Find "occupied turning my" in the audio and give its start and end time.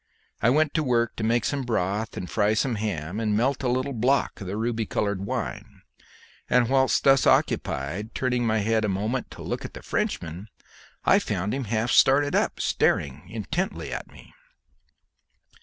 7.27-8.61